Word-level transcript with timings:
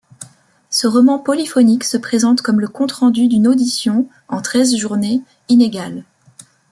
Ce 0.71 0.87
roman 0.87 1.19
polyphonique 1.19 1.83
se 1.83 1.95
présente 1.95 2.41
comme 2.41 2.59
le 2.59 2.67
compte-rendu 2.67 3.27
d'une 3.27 3.45
audition, 3.47 4.09
en 4.29 4.41
treize 4.41 4.75
journées, 4.75 5.21
inégales. 5.47 6.03